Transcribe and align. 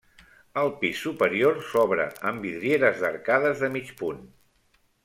El 0.61 0.71
pis 0.79 1.01
superior 1.07 1.59
s'obre 1.67 2.09
amb 2.31 2.49
vidrieres 2.49 2.99
d'arcades 3.05 3.65
de 3.67 3.75
mig 3.79 3.97
punt. 4.03 4.29